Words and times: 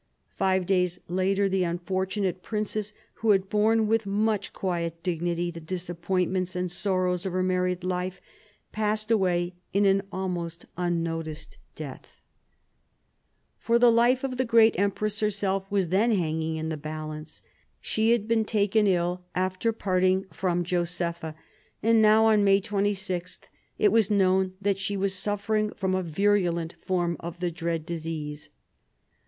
Five 0.35 0.65
days 0.65 0.97
later, 1.07 1.47
the 1.47 1.63
unfortunate 1.63 2.41
princess, 2.41 2.91
who 3.21 3.29
had 3.29 3.49
borne 3.51 3.85
with 3.85 4.07
much 4.07 4.51
quiet 4.51 5.03
dignity 5.03 5.51
the 5.51 5.59
disappointments 5.59 6.55
and 6.55 6.71
sorrows 6.71 7.23
of 7.23 7.33
her 7.33 7.43
married 7.43 7.83
life, 7.83 8.19
passed 8.71 9.11
away 9.11 9.53
in 9.73 9.85
an 9.85 10.01
almost 10.11 10.65
unnoticed 10.75 11.59
death. 11.75 12.19
1765 13.63 13.63
70 13.69 13.69
DOMESTIC 13.69 13.69
AFFAIRS 13.69 13.69
217 13.69 13.75
For 13.77 13.77
the 13.77 13.91
life 13.91 14.23
of 14.23 14.37
the 14.37 14.45
great 14.45 14.79
empress 14.79 15.19
herself 15.19 15.65
was 15.71 15.87
then 15.89 16.11
hanging 16.15 16.55
in 16.55 16.69
the 16.69 16.77
balance. 16.77 17.43
She 17.79 18.09
had 18.09 18.27
been 18.27 18.43
taken 18.43 18.87
ill 18.87 19.23
after 19.35 19.71
parting 19.71 20.25
from 20.33 20.63
Josepha, 20.63 21.35
and 21.83 22.01
now, 22.01 22.25
on 22.25 22.43
May 22.43 22.59
26, 22.59 23.39
it 23.77 23.91
was 23.91 24.09
known 24.09 24.53
that 24.59 24.79
she 24.79 24.97
was 24.97 25.13
suffering 25.13 25.71
from 25.77 25.93
a 25.93 26.01
virulent 26.01 26.73
form 26.83 27.17
of 27.19 27.39
the 27.39 27.51
dread 27.51 27.85
disease. 27.85 28.49